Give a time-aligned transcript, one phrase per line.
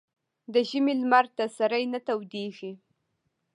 [0.27, 2.71] ـ د ژمي لمر ته سړى نه تودېږي.